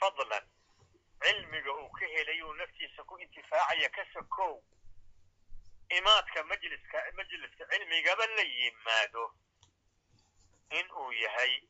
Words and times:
fadlan 0.00 0.44
cilmiga 1.22 1.72
uu 1.74 1.90
ka 1.90 2.06
helayuu 2.06 2.52
naftiisa 2.54 3.04
ku 3.04 3.18
intifaacaya 3.18 3.88
ka 3.90 4.04
sokow. 4.12 4.62
Imaadka 5.88 6.44
majliska 6.44 6.98
majliska 7.16 7.64
cilmigaba 7.70 8.26
la 8.26 8.42
yimaado 8.42 9.34
in 10.70 10.86
uu 10.90 11.12
yahay 11.12 11.62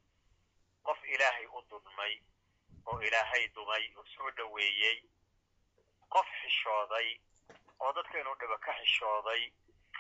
qof 0.82 0.98
ilaahay 1.04 1.46
u 1.46 1.62
dulmay 1.70 2.22
oo 2.86 3.00
ilaahay 3.02 3.48
dumay 3.48 3.84
oo 3.96 4.04
soo 4.14 4.30
dhoweeyey 4.30 5.02
qof 6.08 6.26
xishooday 6.42 7.20
oo 7.80 7.92
dadka 7.92 8.20
inuu 8.20 8.34
dhibo 8.40 8.58
ka 8.58 8.72
xishooday 8.80 9.52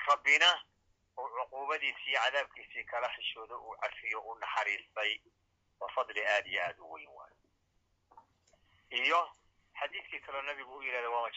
rabbina 0.06 0.50
uu 1.18 1.28
cuquubadiisii 1.28 2.14
cadaabkiisii 2.22 2.84
kala 2.84 3.08
xishoodo 3.16 3.56
uu 3.62 3.76
cafiyo 3.80 4.20
u 4.20 4.34
naxariistay. 4.38 5.20
Waa 5.80 5.88
fadli 5.94 6.26
aad 6.26 6.46
iyo 6.46 6.62
aad 6.64 6.78
u 6.78 6.92
weyn 6.92 7.08
iyo 8.90 9.20
xadiidkii 9.80 10.20
kaloo 10.20 10.42
nabigu 10.42 10.76
u 10.76 10.82
yidhahda 10.82 11.10
wama 11.10 11.28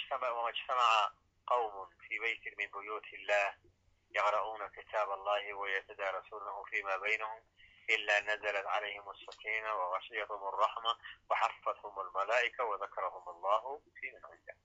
ijtamaca 0.51 1.11
qawmun 1.45 1.89
fi 2.07 2.19
baytin 2.19 2.53
min 2.57 2.69
buyuuti 2.71 3.15
illah 3.15 3.55
yaqra'uuna 4.17 4.69
kitaab 4.69 5.09
allahi 5.11 5.53
wayatadaarasuunahu 5.53 6.65
fima 6.71 6.97
baynahum 6.99 7.41
ila 7.87 8.21
naزlat 8.21 8.65
calayhim 8.65 9.07
asakina 9.13 9.75
wagashiyathm 9.75 10.43
alraxma 10.51 10.91
waxafathum 11.29 11.99
almalaa'ika 11.99 12.65
wadakarahum 12.71 13.27
allahu 13.33 13.81
fi 13.99 14.11
man 14.11 14.21
cindah. 14.31 14.55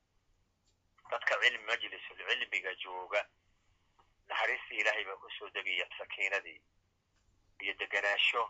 Dadka 1.11 1.35
cilmi 1.43 1.65
majlisulcilmiga 1.67 2.75
jooga 2.85 3.23
naxariistii 4.29 4.81
ilaahay 4.81 5.05
baa 5.05 5.17
ku 5.17 5.31
soo 5.39 5.51
degaya 5.51 5.87
sakiinadii 5.99 6.61
iyo 7.63 7.75
deganaansho 7.81 8.43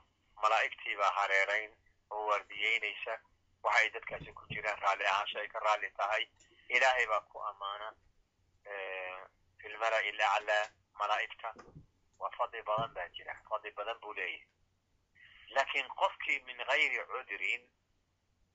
malaa'igtii 0.43 0.97
baa 0.97 1.11
hareerayn 1.19 1.73
oo 2.11 2.27
waardiyeynaysa 2.27 3.21
waxay 3.63 3.91
dadkaasi 3.97 4.33
ku 4.33 4.43
jiraan 4.53 4.79
raalli 4.85 5.07
ahaansho 5.13 5.39
ay 5.41 5.49
ka 5.49 5.59
raalli 5.67 5.91
tahay 6.01 6.25
ilaahay 6.69 7.07
baa 7.07 7.21
ku 7.33 7.39
ammaana 7.51 7.89
fi 9.61 9.69
lmala'i 9.75 10.13
laclaa 10.21 10.65
malaa'igta 11.01 11.55
waa 12.19 12.31
fadli 12.39 12.63
badan 12.63 12.95
baa 12.95 13.09
jira 13.17 13.35
fadli 13.49 13.71
badan 13.81 13.99
buu 14.01 14.15
leeyahay 14.15 14.47
laakiin 15.57 15.89
qofkii 16.03 16.41
min 16.47 16.59
gayri 16.71 16.99
cudrin 17.13 17.63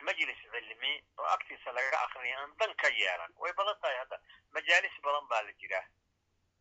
majlis 0.08 0.40
cilmi 0.52 0.94
oo 1.18 1.26
agtiisa 1.36 1.72
lagaga 1.72 2.00
akrinaya 2.06 2.40
aan 2.40 2.56
dan 2.60 2.74
ka 2.76 2.88
yeelan 3.00 3.32
way 3.44 3.54
badan 3.60 3.80
tahay 3.82 3.98
hadda 3.98 4.18
majaalis 4.52 4.96
badan 5.04 5.28
baa 5.28 5.42
la 5.42 5.52
jira. 5.62 5.82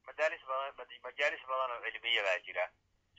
Majaalis 0.06 0.42
badan 0.50 0.74
majaalis 1.06 1.42
badan 1.50 1.70
oo 1.76 1.82
cilmiya 1.90 2.22
baa 2.28 2.38
jira 2.46 2.64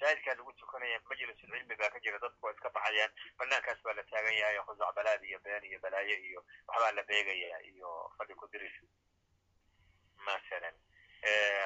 masaajidkaa 0.04 0.36
lagu 0.36 0.54
tukanaya 0.54 1.00
majlisulcilmi 1.10 1.76
baa 1.76 1.90
ka 1.90 2.00
jira 2.00 2.20
dadku 2.20 2.46
waa 2.46 2.52
iska 2.54 2.70
baxayaan 2.70 3.12
banaankaas 3.38 3.82
baa 3.84 3.94
la 3.94 4.04
taagan 4.04 4.34
yahay 4.36 4.60
khusac 4.68 4.96
balaad 4.96 5.24
iyo 5.24 5.40
been 5.40 5.64
iyo 5.64 5.80
balaayo 5.80 6.18
iyo 6.20 6.46
waxbaa 6.68 6.92
la 6.92 7.04
beegaya 7.04 7.62
iyo 7.64 8.12
fadhi 8.18 8.36
ku 8.36 8.48
diris 8.48 8.74
masalan 10.26 10.76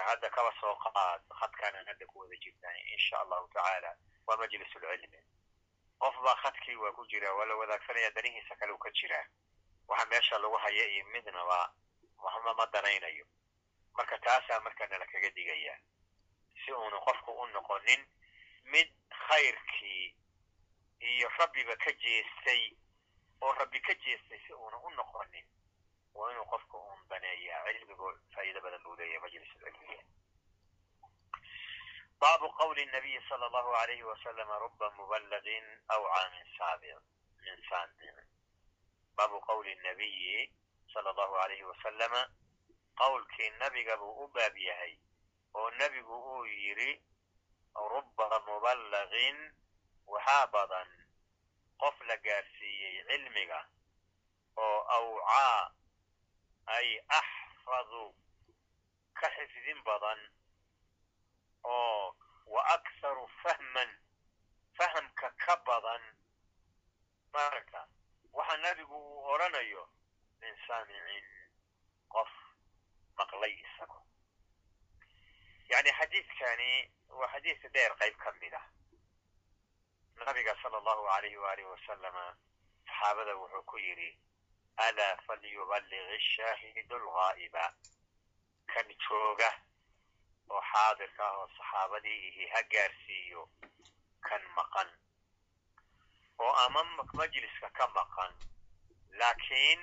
hadda 0.06 0.30
kaba 0.30 0.52
soo 0.62 0.76
qaad 0.86 1.22
khadkaanaan 1.40 1.88
hadda 1.88 2.06
ku 2.06 2.20
wada 2.20 2.36
jirnay 2.36 2.80
insha 2.94 3.20
allahu 3.20 3.48
tacaala 3.54 3.96
waa 4.28 4.38
majlisulcilmi 4.38 5.22
qof 6.00 6.16
baa 6.24 6.36
khadkii 6.44 6.76
waa 6.76 6.92
ku 6.92 7.06
jira 7.08 7.34
waa 7.34 7.46
la 7.46 7.56
wadaagsanaya 7.56 8.12
danihiisa 8.12 8.56
kale 8.56 8.72
u 8.72 8.78
ka 8.78 8.92
jiraa 8.92 9.26
waxa 9.88 10.06
meesha 10.06 10.38
lagu 10.38 10.56
haya 10.58 10.86
iyo 10.88 11.06
midnaba 11.06 11.74
waxba 12.18 12.54
ma 12.54 12.66
danaynayo 12.66 13.26
marka 13.98 14.18
taasaa 14.20 14.60
marka 14.60 14.88
nala 14.88 15.06
kaga 15.06 15.30
digaya 15.30 15.80
si 16.66 16.72
uunu 16.74 17.00
qofku 17.02 17.32
u 17.32 17.48
noqonin 17.48 18.06
mid 18.74 18.90
khayrkii 19.28 20.06
iyo 21.12 21.28
rabbiba 21.38 21.76
ka 21.84 21.92
jeestay 22.04 22.64
oo 23.42 23.52
rabbi 23.60 23.80
ka 23.82 23.94
jeestay 23.94 24.40
si 24.48 24.54
uuna 24.54 24.78
u 24.78 24.90
noqonin 24.90 25.48
waa 26.14 26.32
inuu 26.32 26.46
qofku 26.52 26.78
uun 26.78 27.08
daneeyaa 27.10 27.66
cilmigu 27.74 28.08
faa'iido 28.34 28.62
badan 28.62 28.84
buu 28.84 28.96
leeyahay 28.96 29.20
majlisulcilmiga 29.22 30.04
baabu 32.22 32.50
qawli 32.60 32.86
nabiyi 32.86 33.22
sala 33.30 33.46
allahu 33.46 33.72
alayhi 33.82 34.04
wasalama 34.04 34.60
ruba 34.60 34.90
mubalagin 34.98 35.66
awcaa 35.96 36.30
min 36.36 36.46
saabic 36.58 36.98
min 37.46 37.58
saamic 37.70 38.16
baabu 39.18 39.42
qawli 39.50 39.76
nabiyi 39.84 40.50
sala 40.94 41.10
allahu 41.14 41.36
alayhi 41.46 41.64
wasalama 41.64 42.22
qowlkii 43.02 43.50
nabiga 43.60 43.98
buu 43.98 44.24
u 44.26 44.28
baab 44.28 44.58
yahay 44.58 44.98
oo 45.54 45.70
nebigu 45.80 46.16
uu 46.34 46.46
yidhi 46.46 47.02
ruba 47.78 48.40
mubalagin 48.48 49.38
waxaa 50.08 50.48
badan 50.48 50.90
qof 51.82 51.98
la 52.08 52.16
gaarsiiyey 52.18 53.04
cilmiga 53.08 53.60
oo 54.58 54.80
awcaa 54.98 55.72
ay 56.66 56.88
axfadu 57.20 58.16
ka 59.14 59.28
xifdin 59.36 59.84
badan 59.84 60.20
oo 61.64 62.16
wa 62.54 62.62
akharu 62.76 63.28
fahman 63.44 63.90
fahamka 64.78 65.30
ka 65.46 65.56
badan 65.66 66.04
marka 67.34 67.88
waxa 68.34 68.58
nebigu 68.58 68.98
uu 68.98 69.24
odhanayo 69.34 69.90
min 70.42 70.54
saamicin 70.68 71.26
qof 72.10 72.30
maqlay 73.18 73.54
isago 73.66 74.00
yani 75.70 75.92
xadiidkani 76.58 76.92
waa 77.10 77.28
xadiis 77.34 77.62
dheer 77.74 77.92
qayb 78.00 78.18
ka 78.18 78.32
mid 78.42 78.54
ah. 78.54 78.66
Nabiga 80.26 80.56
sala 80.62 80.78
allahu 80.78 81.08
alayhi 81.08 81.38
waalihi 81.38 81.68
wasalama 81.70 82.38
saxaabada 82.86 83.36
wuxuu 83.38 83.64
ku 83.66 83.78
yidhi 83.78 84.18
alaa 84.78 85.18
falyuballig 85.28 86.10
ashaahidu 86.18 86.96
alghaa'iba 86.96 87.74
kan 88.74 88.88
jooga 89.08 89.52
oo 90.50 90.62
xaadirka 90.72 91.24
ah 91.28 91.38
oo 91.38 91.48
saxaabadii 91.58 92.28
ihi 92.28 92.48
ha 92.54 92.62
gaarsiiyo 92.72 93.50
kan 94.22 94.42
maqan. 94.56 94.90
Oo 96.40 96.54
ama 96.66 96.84
majliska 97.14 97.70
ka 97.70 97.88
maqan. 97.88 98.34
Laakiin 99.20 99.80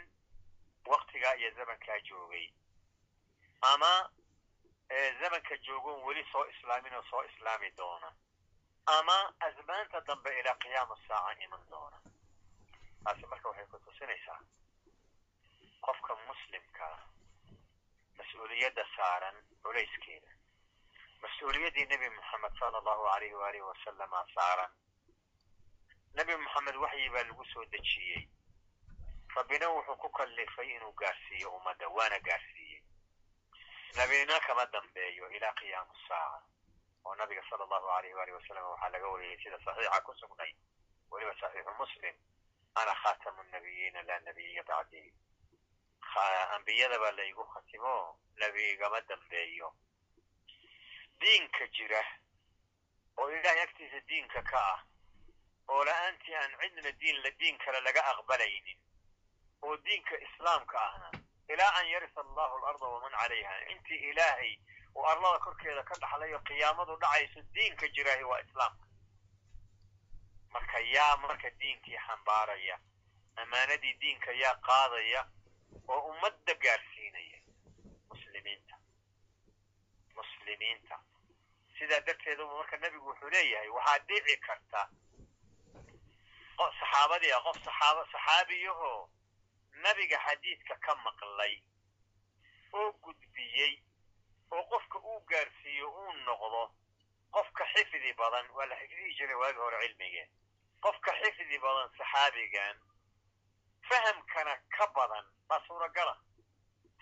waktigaa 0.87 1.35
iyo 1.35 1.51
zamankaa 1.55 1.99
joogay. 2.09 2.47
Ama 3.61 4.11
zamanka 5.21 5.57
joogoon 5.67 6.03
weli 6.05 6.25
soo 6.33 6.45
islaamin 6.45 6.95
oo 6.95 7.03
soo 7.11 7.23
islaami 7.25 7.71
doona. 7.77 8.13
Ama 8.87 9.35
azmaanta 9.41 10.01
dambe 10.07 10.39
ilaa 10.41 10.55
qiyaama 10.63 10.97
saaca 11.09 11.43
iman 11.45 11.65
doona. 11.71 11.99
Taasi 13.05 13.27
marka 13.27 13.49
waxay 13.49 13.67
ku 13.67 13.79
tusinaysaa 13.79 14.41
qofka 15.87 16.17
muslimkaa 16.29 16.99
mas'uuliyadda 18.19 18.85
saaran 18.97 19.37
culayskeeda 19.63 20.31
mas'uuliyaddii 21.23 21.87
nebi 21.87 22.09
moxamed 22.17 22.59
sala 22.59 22.79
allahu 22.79 23.05
alayhi 23.15 23.35
waalihi 23.35 23.63
wasalama 23.71 24.27
saaran. 24.35 24.71
Nebi 26.15 26.37
moxamed 26.37 26.77
waxyi 26.77 27.09
baa 27.11 27.23
lagu 27.29 27.45
soo 27.53 27.65
dejiyey. 27.65 28.29
Rabbina 29.37 29.69
wuxuu 29.69 29.97
ku 29.97 30.09
kallifay 30.09 30.69
inuu 30.77 30.93
gaarsiiyo 30.93 31.51
ummadda 31.57 31.89
waana 31.89 32.19
gaarsiiyey 32.21 32.64
nabina 33.97 34.41
kama 34.41 34.67
dambeeyo 34.67 35.31
ilaa 35.31 35.53
qiyaamu 35.53 35.95
saaca 36.09 36.43
oo 37.05 37.15
nabiga 37.15 37.43
sala 37.51 37.65
allahu 37.65 37.89
alayh 37.91 38.15
waalihi 38.17 38.37
wasalam 38.37 38.65
waxaa 38.71 38.89
laga 38.89 39.09
wariyey 39.09 39.39
sida 39.43 39.59
saxiixa 39.65 40.01
ku 40.01 40.15
sugnay 40.15 40.53
weliba 41.11 41.35
saxiixu 41.41 41.75
muslim 41.79 42.17
ana 42.75 42.95
khatamu 43.03 43.43
nabiyiina 43.53 44.03
laa 44.03 44.19
nabiya 44.21 44.63
bacdii 44.65 45.13
ambiyada 46.55 46.99
baa 46.99 47.11
laygu 47.13 47.45
khatimo 47.55 48.19
nebi 48.37 48.71
igama 48.71 49.01
dambeeyo 49.01 49.75
diinka 51.21 51.67
jira 51.67 52.03
oo 53.17 53.31
ilaahay 53.31 53.61
agtiisa 53.63 54.01
diinka 54.09 54.43
ka 54.43 54.59
ah 54.75 54.81
oo 55.69 55.85
la'aantii 55.85 56.35
aan 56.35 56.53
cidna 56.61 56.93
diin 56.93 57.23
la 57.23 57.31
diin 57.31 57.59
kale 57.59 57.81
laga 57.81 58.03
aqbalaynin 58.13 58.79
oo 59.63 59.77
diinka 59.77 60.15
islaamka 60.27 60.79
ahna 60.89 61.11
ilaa 61.49 61.73
an 61.79 61.87
yarisa 61.89 62.21
allahu 62.21 62.57
alarda 62.59 62.87
waman 62.95 63.13
calayha 63.21 63.55
intii 63.73 64.03
ilaahay 64.11 64.53
uu 64.97 65.07
arlada 65.13 65.39
korkeeda 65.39 65.83
ka 65.83 65.95
dhaxlayo 66.03 66.39
qiyaamadu 66.49 66.97
dhacayso 66.97 67.41
diinka 67.55 67.89
jiraahi 67.89 68.25
waa 68.31 68.41
islaamka 68.41 68.87
marka 70.55 70.79
yaa 70.95 71.17
marka 71.17 71.51
diinkii 71.61 71.99
xambaaraya 72.07 72.79
ammaanadii 73.43 73.95
diinka 74.03 74.33
yaa 74.43 74.55
qaadaya 74.69 75.27
oo 75.89 76.01
ummadda 76.11 76.55
gaarsiinaya 76.65 77.39
muslimiinta 78.11 78.77
muslimiinta 80.17 80.97
sidaa 81.79 82.01
darteeduba 82.07 82.55
marka 82.61 82.77
nebigu 82.77 83.09
wuxuu 83.09 83.31
leeyahay 83.31 83.69
waxaa 83.69 83.99
dhici 84.09 84.37
karta 84.47 84.89
saxaabadii 86.81 87.33
ah 87.37 87.43
qof 87.47 87.59
saxaab 87.65 87.99
saxaabiyahoo 88.13 89.09
nabiga 89.85 90.19
xadiidka 90.27 90.75
ka 90.87 90.95
maqlay 91.05 91.55
oo 92.73 92.93
gudbiyey 93.05 93.75
oo 94.51 94.63
qofka 94.73 94.99
uu 94.99 95.21
gaarsiiyo 95.31 95.89
uu 96.01 96.13
noqdo 96.27 96.63
qofka 97.35 97.65
xifdi 97.75 98.13
badan 98.21 98.47
waa 98.57 98.67
la 98.67 98.77
xifdihi 98.81 99.15
jiray 99.19 99.35
waagi 99.43 99.59
hore 99.59 99.79
cilmigeen. 99.87 100.29
Qofka 100.85 101.13
xifdi 101.21 101.59
badan 101.59 101.89
saxaabigan 101.99 102.77
fahamkana 103.89 104.55
ka 104.77 104.87
badan 104.97 105.25
baa 105.49 105.61
suuragala. 105.67 106.15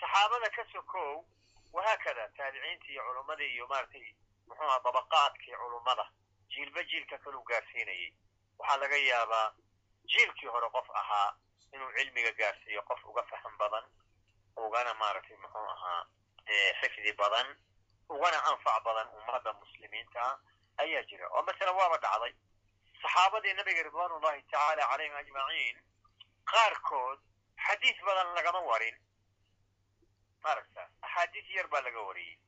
Saxaabada 0.00 0.50
ka 0.56 0.64
sokow 0.72 1.24
wahaakada 1.72 2.28
taabiciintii 2.36 2.92
iyo 2.92 3.02
culummadii 3.06 3.52
iyo 3.54 3.66
maaragtay 3.66 4.06
muxuu 4.46 4.64
aha 4.68 4.80
dabaqaadkii 4.84 5.56
culummada 5.60 6.04
jiilba 6.52 6.82
jiilka 6.84 7.18
kaluu 7.18 7.42
gaarsiinayay. 7.44 8.12
Waxaa 8.58 8.76
laga 8.76 8.96
yaabaa 8.96 9.54
jiilkii 10.12 10.48
hore 10.48 10.68
qof 10.70 10.90
ahaa 10.90 11.36
inuu 11.74 11.90
cilmiga 11.96 12.32
gaarsiiyo 12.40 12.82
qof 12.82 13.04
uga 13.04 13.22
faham 13.30 13.58
badan 13.58 13.84
ugana 14.56 14.94
maaragtay 14.94 15.36
muxuu 15.36 15.66
ahaa 15.74 16.06
xifdi 16.80 17.12
badan 17.12 17.48
ugana 18.08 18.38
anfac 18.50 18.82
badan 18.84 19.08
ummadda 19.18 19.52
muslimiinta 19.52 20.38
ayaa 20.82 21.02
jira. 21.10 21.28
oo 21.28 21.42
masalan 21.42 21.74
waaba 21.80 21.98
dhacday 22.04 22.34
saxaabadii 23.02 23.54
nabiga 23.54 23.82
ridwaan 23.82 24.12
ullahi 24.12 24.42
tacaala 24.42 24.82
calayhim 24.90 25.16
ajmaciin 25.22 25.76
qaarkood 26.52 27.18
xadiis 27.66 27.98
badan 28.06 28.34
lagama 28.34 28.60
warin. 28.70 28.96
Maaragta 30.44 30.82
axaadiis 31.02 31.50
yar 31.56 31.66
baa 31.72 31.80
laga 31.86 32.00
wariyey. 32.08 32.38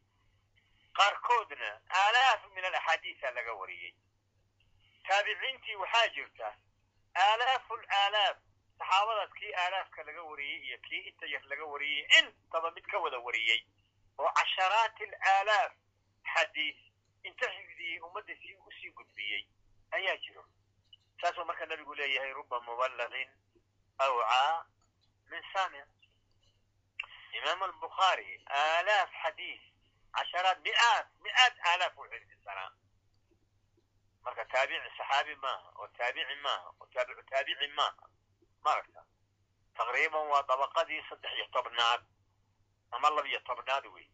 Qaarkoodna 0.99 1.70
aalaaf 2.00 2.43
min 2.55 2.64
alaxaadiisa 2.64 3.31
laga 3.34 3.52
wariyey. 3.61 3.94
Taabiciintii 5.08 5.76
waxaa 5.82 6.08
jirta 6.16 6.49
aalaafu 7.26 7.76
laalaaf 7.76 8.37
saxaabadaas 8.79 9.31
kii 9.38 9.53
aalaafka 9.55 10.03
laga 10.05 10.23
wariyey 10.23 10.61
iyo 10.67 10.79
kii 10.87 11.00
inta 11.11 11.26
yar 11.26 11.43
laga 11.50 11.65
wariyey 11.65 12.06
intaba 12.19 12.71
mid 12.71 12.85
ka 12.87 12.99
wada 12.99 13.19
wariyey 13.19 13.61
oo 14.19 14.31
casharaati 14.38 15.05
alaalaaf 15.05 15.73
xadiis 16.35 16.76
inta 17.23 17.47
xifdiyey 17.56 18.00
ummadda 18.00 18.35
si 18.43 18.55
u 18.55 18.71
sii 18.81 18.91
gudbiyey 18.91 19.47
ayaa 19.91 20.17
jiro. 20.17 20.44
Saasuu 21.21 21.44
marka 21.44 21.67
nabigu 21.67 21.94
leeyahay 21.94 22.32
ruba 22.32 22.61
muballagin 22.61 23.31
awcaa 23.99 24.67
min 25.31 25.43
saamic 25.53 25.88
imaam 27.38 27.62
albukhaari 27.62 28.41
aalaaf 28.49 29.11
xadiis 29.23 29.62
casharaat 30.17 30.59
miaat 30.67 31.06
mi'aat 31.23 31.55
aalaaf 31.71 31.99
u 31.99 32.05
xifdisanaa 32.11 32.71
marka 34.25 34.44
taabici 34.44 34.91
saxaabi 34.99 35.35
maaha 35.44 35.69
oo 35.79 35.88
taabici 35.99 36.35
maaha 36.43 36.69
oo 36.81 36.87
taabicu 36.94 37.23
taabici 37.31 37.69
maaha 37.79 38.09
maaragta 38.64 39.05
taqriiban 39.76 40.26
waa 40.32 40.43
dabaqadii 40.43 41.02
saddex 41.08 41.32
iyo 41.37 41.46
tobnaad 41.52 42.02
ama 42.90 43.11
labiyo 43.11 43.40
tobnaad 43.40 43.87
wey 43.94 44.06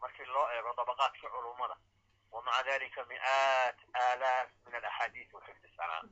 markii 0.00 0.24
loo 0.34 0.48
eego 0.56 0.74
dabaqaadkii 0.76 1.28
culummada 1.34 1.76
wa 2.32 2.42
maca 2.42 2.62
dalika 2.62 3.04
mi'aat 3.04 3.78
aalaaf 3.94 4.48
min 4.64 4.74
alaxaadiis 4.74 5.34
u 5.34 5.40
xifdisanaa 5.46 6.02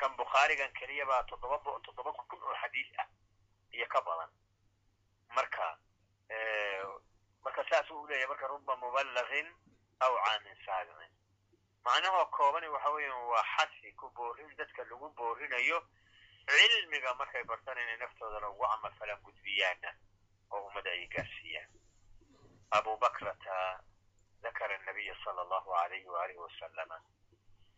kan 0.00 0.16
bukhaarigan 0.16 0.72
keliya 0.72 1.06
baa 1.06 1.22
toddoba 1.22 1.58
toddoba 1.86 2.12
kun 2.12 2.42
oo 2.42 2.54
xadiis 2.62 2.90
ah 2.98 3.08
iyo 3.72 3.86
ka 3.88 4.00
badan 4.02 4.30
marka 5.36 5.78
marka 7.44 7.64
saas 7.70 7.90
u 7.90 8.06
leeyahay 8.06 8.28
marka 8.28 8.46
ruba 8.46 8.76
muballagin 8.76 9.48
awcaa 10.00 10.38
min 10.44 10.56
saabicin 10.66 11.12
macnahoo 11.84 12.26
koobani 12.36 12.68
waxa 12.68 12.90
weeya 12.90 13.14
waa 13.14 13.44
xasi 13.56 13.92
ku 13.92 14.10
boorin 14.10 14.56
dadka 14.56 14.84
lagu 14.84 15.08
boorinayo 15.10 15.82
cilmiga 16.50 17.14
markay 17.14 17.44
bartaan 17.44 17.78
inay 17.78 17.96
naftoodana 17.96 18.48
ugu 18.50 18.64
camal 18.72 18.92
falan 18.98 19.20
gudbiyaana 19.26 19.90
oo 20.50 20.66
ummadda 20.68 20.90
ay 20.90 21.06
gaarsiiyaan 21.14 21.70
abu 22.78 22.96
bakrata 22.96 23.56
dakara 24.42 24.78
nabiya 24.86 25.14
sala 25.24 25.42
allahu 25.42 25.74
alayhi 25.74 26.06
waalihi 26.14 26.38
wasalama 26.38 26.98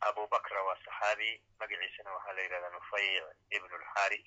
abu 0.00 0.26
bakra 0.28 0.62
waa 0.64 0.76
saxaabi 0.84 1.30
magaciisana 1.60 2.10
waxaa 2.16 2.32
la 2.32 2.42
yidhahdaa 2.42 2.70
nufayc 2.70 3.24
ibnu 3.50 3.78
lxaris 3.84 4.26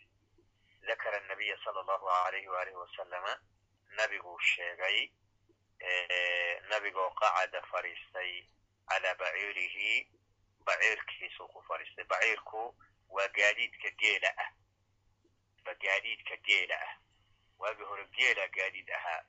dakara 0.87 1.19
nabiya 1.19 1.57
sala 1.63 1.79
allahu 1.81 2.09
alayhi 2.09 2.47
waalihi 2.47 2.77
wasalama 2.77 3.33
nabiguu 3.97 4.39
sheegay 4.39 5.09
nabigoo 6.69 7.09
qacada 7.21 7.61
fadhiistay 7.71 8.31
calaa 8.89 9.15
baciirihi 9.15 9.91
baciirkiisuu 10.65 11.47
ku 11.47 11.61
fadhiistay 11.67 12.05
baciirku 12.05 12.75
waa 13.09 13.27
gaadiidka 13.27 13.89
geela 14.01 14.29
ah. 14.37 14.49
Waa 15.65 15.73
gaadiidka 15.83 16.35
geela 16.47 16.75
ah. 16.87 16.93
Waagii 17.59 17.83
hore 17.83 18.05
geela 18.17 18.47
gaadiid 18.47 18.89
ahaa. 18.91 19.23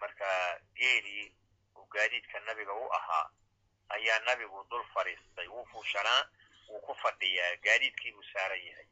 Marka 0.00 0.26
geelii 0.74 1.34
uu 1.76 1.86
gaadiidka 1.86 2.40
nabiga 2.40 2.72
u 2.74 2.92
ahaa 2.92 3.30
ayaa 3.88 4.18
nabigu 4.18 4.64
dul 4.70 4.84
fadhiistay 4.94 5.46
wuu 5.48 5.64
fuushanaa 5.66 6.28
wuu 6.68 6.80
ku 6.80 6.94
fadhiyaa. 6.94 7.56
Gaadiidkii 7.56 8.12
buu 8.12 8.22
saaran 8.32 8.60
yahay. 8.66 8.86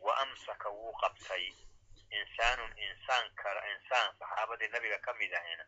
Wa 0.00 0.16
amsaka 0.16 0.68
wuu 0.68 0.92
qabtay. 0.92 1.52
Insaanun 2.10 2.72
insaan 2.78 3.30
kala 3.34 3.60
insaan 3.72 4.14
saxaabadii 4.18 4.68
nabiga 4.68 4.98
ka 4.98 5.14
mid 5.14 5.32
ahayna 5.34 5.64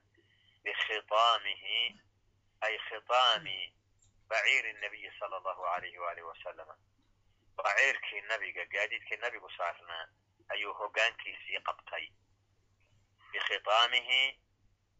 bikhitaamihi 0.65 2.01
ay 2.61 2.79
khitaami 2.89 3.57
baciiri 4.29 4.73
nabiyi 4.73 5.11
sala 5.19 5.37
allahu 5.37 5.65
alayhi 5.67 5.99
waalihi 5.99 6.27
wasalama 6.27 6.77
baciirkii 7.57 8.21
nabiga 8.21 8.65
gaadiidkii 8.75 9.17
nabigu 9.17 9.51
saarnaa 9.57 10.05
ayuu 10.49 10.75
hoggaankiisii 10.75 11.61
qabtay. 11.67 12.07
Bikhitaamihi 13.33 14.23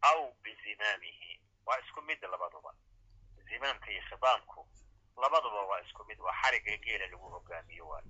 aw 0.03 0.21
bizimaamihi 0.43 1.41
waa 1.67 1.79
isku 1.79 2.03
mid 2.03 2.23
labaduba. 2.23 2.75
Zimaamka 3.49 3.91
iyo 3.93 4.03
khitaamku 4.09 4.69
labaduba 5.23 5.61
waa 5.71 5.81
isku 5.81 6.05
mid. 6.05 6.19
Waa 6.21 6.37
xariga 6.43 6.77
geela 6.77 7.07
lagu 7.07 7.29
hogaamiyo 7.29 7.89
waay 7.89 8.09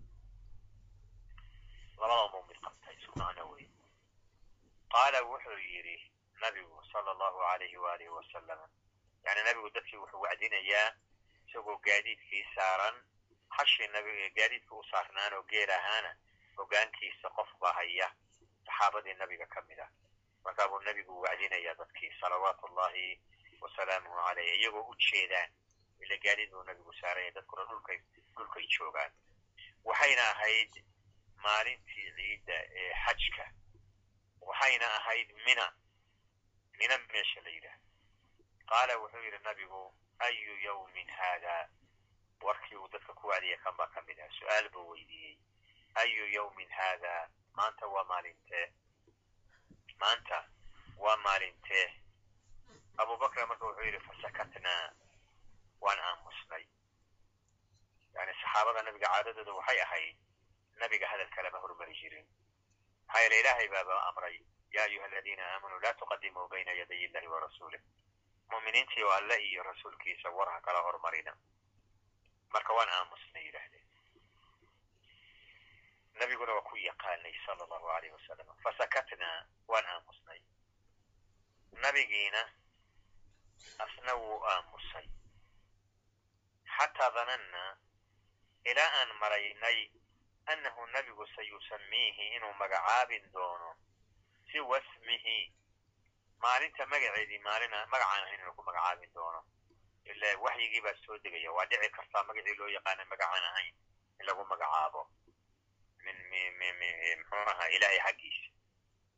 labadaba 2.00 2.46
mid 2.48 2.58
qabtay 2.64 2.94
isku 3.00 3.18
macno 3.18 3.44
wey 3.50 3.66
qaala 4.92 5.18
wuxuu 5.30 5.58
yidhi 5.58 5.96
nabigu 6.40 6.82
sala 6.92 7.10
allahu 7.10 7.40
alayhi 7.52 7.76
waalihi 7.76 8.10
wasalama 8.10 8.66
yani 9.24 9.40
nabigu 9.46 9.70
dadkii 9.70 9.96
wuxuu 9.96 10.20
wacdinayaa 10.20 10.92
isagoo 11.48 11.76
gaadiidkii 11.86 12.44
saaran 12.54 12.96
hashii 13.48 13.86
nabiga 13.88 14.28
gaadiidka 14.36 14.74
u 14.76 14.84
saarnaan 14.90 15.32
oo 15.34 15.42
geel 15.42 15.70
ahaana 15.70 16.16
hogaankiisa 16.56 17.30
qof 17.30 17.48
baa 17.60 17.72
haya 17.72 18.08
saxaabadii 18.66 19.14
nabiga 19.14 19.46
ka 19.46 19.62
mid 19.68 19.78
ah 19.80 19.90
markaa 20.44 20.68
buu 20.68 20.80
nabigu 20.80 21.20
wacdinayaa 21.20 21.74
dadkii 21.74 22.12
salawaatu 22.20 22.66
ullahi 22.66 23.20
wasalaamuhu 23.60 24.16
caleyh 24.26 24.58
iyagoo 24.60 24.82
u 24.90 24.94
jeedaan 24.96 25.50
ila 26.00 26.16
gaadiid 26.16 26.50
buu 26.50 26.62
nabigu 26.62 26.92
saaranya 27.00 27.30
dadkuna 27.30 27.64
dhulkay 27.64 27.98
dhulkay 28.36 28.66
joogaan 28.78 29.12
waxayna 29.84 30.22
ahayd 30.30 30.84
maalintii 31.44 32.10
ciidda 32.16 32.56
ee 32.82 32.92
xajka 33.04 33.44
waxayna 34.40 34.86
ahayd 34.98 35.32
mina 35.46 35.66
mina 36.78 36.98
meesha 36.98 37.40
la 37.40 37.50
yidhaah 37.50 37.78
qaala 38.70 38.96
wuxuu 39.02 39.22
yidhi 39.26 39.38
nabigu 39.44 39.94
ayu 40.18 40.56
yawmin 40.66 41.08
haada 41.10 41.68
warkii 42.42 42.76
uu 42.76 42.88
dadka 42.88 43.12
ku 43.14 43.26
wacdiya 43.28 43.56
kan 43.64 43.76
baa 43.76 43.86
ka 43.94 44.02
mid 44.02 44.18
ah 44.20 44.30
su'aal 44.38 44.68
buu 44.70 44.88
weydiiyey 44.90 45.38
ayu 45.94 46.26
yawmin 46.36 46.70
haada 46.70 47.28
maanta 47.52 47.86
waa 47.86 48.04
maalintee 48.04 48.66
maanta 50.00 50.38
waa 50.98 51.16
maalintee 51.16 51.86
abubakr 52.96 53.46
marka 53.46 53.66
wuxuu 53.66 53.84
yidhi 53.86 54.00
fasakatnaa 54.08 54.92
waan 55.80 55.98
aamusnay 55.98 56.64
yani 58.14 58.32
saxaabada 58.42 58.82
nabiga 58.82 59.08
caadadooda 59.08 59.52
waxay 59.52 59.80
ahayd 59.82 60.16
nabiga 60.82 61.06
hadalka 61.08 61.42
lama 61.42 61.58
hormari 61.58 61.94
jirin 62.00 62.26
maxaa 63.06 63.20
yeele 63.22 63.40
ilaahay 63.40 63.68
baaba 63.68 64.02
amray 64.08 64.36
ya 64.70 64.82
ayuha 64.84 65.06
aladiina 65.06 65.42
aamanuu 65.52 65.80
laa 65.80 65.94
tuqadimuu 65.94 66.48
bayna 66.48 66.72
yaday 66.72 67.04
illahi 67.04 67.26
wa 67.26 67.40
rasuulih 67.40 67.80
mu'miniintii 68.52 69.02
oo 69.04 69.10
alle 69.18 69.36
iyo 69.48 69.62
rasuulkiisa 69.62 70.30
war 70.30 70.48
ha 70.52 70.60
kala 70.60 70.80
hormarina 70.86 71.36
marka 72.54 72.72
waan 72.78 72.88
aamusnay 72.96 73.44
yidhaahdeen 73.46 73.86
nabiguna 76.18 76.52
waa 76.56 76.68
ku 76.70 76.76
yaqaanay 76.76 77.34
sala 77.46 77.62
allahu 77.64 77.88
alayh 77.96 78.12
wasalam 78.16 78.48
fasakatnaa 78.64 79.38
waan 79.68 79.86
aamusnay 79.94 80.40
nabigiina 81.82 82.42
asna 83.84 84.12
wuu 84.22 84.38
aamusay. 84.52 85.06
Xataa 86.76 87.10
danannaa 87.16 87.70
ilaa 88.70 88.90
aan 89.00 89.10
maraynay 89.22 89.78
annahu 90.52 90.86
nabigu 90.86 91.26
sayusamiihi 91.36 92.24
inuu 92.36 92.52
magacaabin 92.62 93.32
doono 93.32 93.70
si 94.52 94.60
wasmihi 94.60 95.36
maalinta 96.42 96.86
magaceedii 96.86 97.38
maalina 97.46 97.86
magacaan 97.86 98.22
ahayn 98.24 98.40
inuu 98.40 98.54
ku 98.58 98.62
magacaabin 98.68 99.12
doono 99.14 99.40
ila 100.10 100.28
waxyigii 100.44 100.80
baa 100.84 100.94
soo 101.06 101.18
degaya. 101.18 101.52
Waa 101.52 101.66
dhici 101.66 101.88
kartaa 101.90 102.22
magacii 102.28 102.54
loo 102.58 102.68
yaqaana 102.68 103.04
magacaan 103.04 103.44
ahayn 103.50 103.74
in 104.20 104.26
lagu 104.26 104.44
magacaabo. 104.44 105.02
Min 106.04 106.16
ahaa 107.48 107.68
ilaahay 107.76 107.98
xaggiisa. 108.06 108.46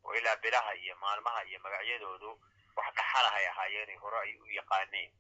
Oo 0.05 0.15
ilaa 0.15 0.37
bilaha 0.37 0.75
iyo 0.75 0.97
maalmaha 0.97 1.45
iyo 1.45 1.59
magacyadoodu 1.61 2.31
wax 2.77 2.95
dhaxalahay 2.97 3.47
ahaayeenay 3.47 3.97
hore 3.97 4.19
ay 4.19 4.37
u 4.39 4.47
yaqaaneen. 4.47 5.11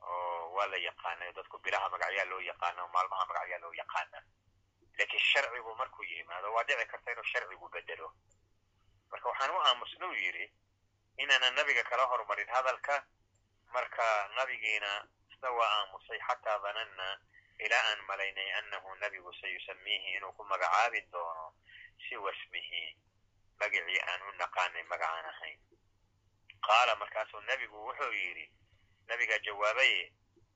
Oo 0.00 0.52
waa 0.54 0.66
la 0.66 0.76
yaqaana 0.76 1.32
dadku 1.32 1.58
bilaha 1.58 1.88
magacyaa 1.90 2.24
loo 2.30 2.40
yaqaana 2.40 2.82
oo 2.82 2.88
maalmaha 2.88 3.26
magacyaa 3.26 3.58
loo 3.58 3.72
yaqaana. 3.72 4.18
Laakiin 4.98 5.20
sharcigu 5.30 5.74
markuu 5.74 6.04
yimaado 6.04 6.52
waa 6.52 6.64
dhici 6.64 6.86
karta 6.86 7.12
inuu 7.12 7.24
sharcigu 7.24 7.68
bedelo 7.68 8.08
marka 9.10 9.28
waxaan 9.28 9.50
u 9.50 9.60
aamusna 9.60 10.06
u 10.08 10.14
yidhi 10.14 10.46
inaanan 11.18 11.54
nabiga 11.54 11.84
kala 11.84 12.06
hormarin 12.06 12.48
hadalka 12.48 13.04
marka 13.72 14.28
nabigiina 14.36 14.90
waa 15.58 15.70
aamusay 15.78 16.20
xataa 16.28 16.58
dananna 16.64 17.06
ilaa 17.64 17.84
aan 17.90 18.00
malaynay 18.08 18.50
annahu 18.58 18.94
nabigu 18.94 19.32
sayusamiihi 19.40 20.14
inuu 20.16 20.32
ku 20.32 20.44
magacaabin 20.44 21.10
doono 21.12 21.54
siwa 22.08 22.32
smihi 22.42 22.96
magacii 23.60 24.00
aan 24.10 24.22
u 24.28 24.32
naqaanay 24.32 24.82
magacaan 24.82 25.26
ahayn. 25.32 25.58
Qaala 26.66 26.96
markaasuu 26.96 27.40
nebigu 27.40 27.76
wuxuu 27.86 28.12
yidhi 28.12 28.46
nabigaa 29.08 29.38
jawaabaye 29.46 30.12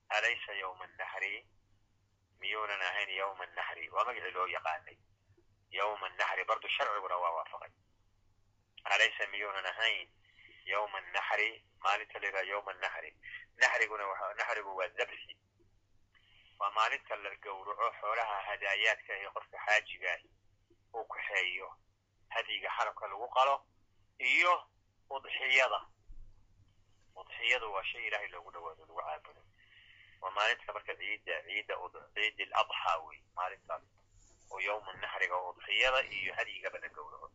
alaysa 0.09 0.53
yowma 0.63 0.87
naxri 0.87 1.47
miyuunan 2.41 2.83
ahayn 2.83 3.11
yowma 3.11 3.47
naxri 3.47 3.89
waa 3.91 4.05
magacii 4.05 4.31
loo 4.37 4.47
yaqaanay. 4.47 4.97
Yowma 5.71 6.09
naxri 6.09 6.45
bardu 6.45 6.69
sharciguna 6.69 7.17
waa 7.19 7.35
waafaqay. 7.39 7.73
Alaysa 8.85 9.27
miyuunan 9.27 9.67
ahayn 9.67 10.09
yowma 10.73 11.01
naxri 11.15 11.49
maalinta 11.85 12.19
la 12.21 12.27
yidhaha 12.27 12.45
yowma 12.53 12.73
naxri 12.85 13.11
naxriguna 13.63 14.05
naxrigu 14.41 14.71
waa 14.79 14.89
dabxi 14.99 15.35
waa 16.61 16.71
maalinta 16.77 17.17
la 17.25 17.31
gowraco 17.45 17.87
xoolaha 18.01 18.37
hadaayaadka 18.49 19.13
ee 19.23 19.29
qofka 19.37 19.57
xaajigaah 19.67 20.21
uu 20.97 21.05
kaxeeyo 21.15 21.69
hadyiga 22.35 22.69
xarabka 22.77 23.07
lagu 23.11 23.29
qalo 23.37 23.55
iyo 24.19 24.55
udxiyada 25.17 25.81
udxiyadu 27.21 27.67
waa 27.75 27.85
shay 27.91 28.07
ilaahay 28.07 28.29
loogu 28.29 28.51
dhawaado 28.55 28.83
lagu 28.87 29.01
caabudo 29.01 29.43
waa 30.23 30.31
maalinta 30.37 30.73
marka 30.77 30.93
ciidda 31.01 31.35
ciidda 31.47 31.75
ciid 32.15 32.41
iladxaa 32.45 32.97
wey 33.07 33.19
maalintaas 33.39 33.83
oo 34.53 34.61
yowma 34.69 34.93
naxriga 35.05 35.37
udxiyada 35.51 36.01
iyo 36.19 36.33
hadyigaba 36.39 36.79
la 36.79 36.89
gowraco 36.97 37.29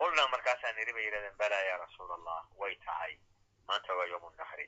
qulnaa 0.00 0.28
markaasaa 0.34 0.72
niri 0.72 0.92
bay 0.92 1.04
yidhahdeen 1.04 1.36
balaa 1.42 1.60
ya 1.70 1.76
rasuul 1.76 2.12
allah 2.18 2.40
way 2.60 2.74
tahay 2.86 3.18
maanta 3.68 3.94
waa 3.98 4.06
yowmu 4.12 4.30
naxri 4.30 4.66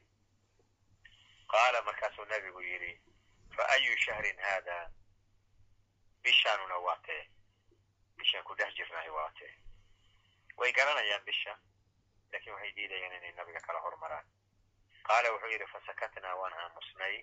qaala 1.53 1.83
markaasuu 1.83 2.25
nabigu 2.25 2.61
yidhi 2.61 2.93
fa 3.57 3.69
ayu 3.77 3.97
shahrin 4.05 4.39
haada 4.47 4.91
bishaanuna 6.23 6.79
waa 6.87 6.97
tee 7.07 7.23
bishaan 8.17 8.45
ku 8.45 8.55
dhex 8.55 8.75
jirnahay 8.75 9.11
waa 9.11 9.31
tee 9.39 9.53
way 10.57 10.73
garanayaan 10.73 11.25
bisha 11.25 11.59
laakiin 12.33 12.53
waxay 12.55 12.73
diidayaan 12.77 13.17
inay 13.19 13.33
nabiga 13.33 13.61
kala 13.61 13.81
hormaraan 13.81 14.27
qaala 15.09 15.33
wuxuu 15.33 15.51
yidhi 15.55 15.67
fasakatnaa 15.75 16.35
waan 16.41 16.53
aamusnay 16.63 17.17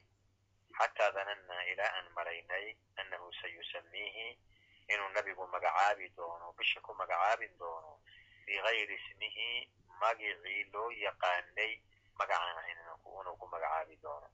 xataa 0.77 1.11
danannaa 1.17 1.63
ilaa 1.73 1.91
aan 1.97 2.11
malaynay 2.15 2.75
annahu 3.01 3.33
sayusamiihi 3.41 4.27
inuu 4.93 5.09
nabigu 5.09 5.47
magacaabi 5.47 6.09
doono 6.17 6.53
bisha 6.57 6.81
ku 6.81 6.93
magacaabin 6.93 7.57
doono 7.59 7.94
bigayri 8.45 8.95
ismihi 8.95 9.49
magicii 10.01 10.63
loo 10.73 10.89
yaqaanay 10.91 11.73
magacaan 12.19 12.69
inuu 12.71 13.35
ku 13.39 13.47
magacaabi 13.53 13.95
doono 14.03 14.29